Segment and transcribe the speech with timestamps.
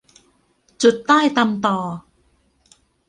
[0.81, 1.77] จุดไต้ตำตอ